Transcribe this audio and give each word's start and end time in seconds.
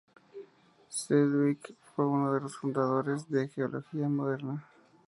Sedgwick 0.89 1.75
fue 1.95 2.07
uno 2.07 2.33
de 2.33 2.41
los 2.41 2.57
fundadores 2.57 3.29
de 3.29 3.43
la 3.43 3.47
geología 3.49 4.09
moderna. 4.09 4.65